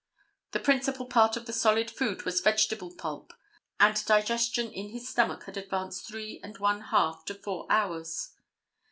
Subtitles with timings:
[0.53, 3.33] The principal part of the solid food was vegetable pulp,
[3.79, 8.31] and digestion in his stomach had advanced three and one half to four hours.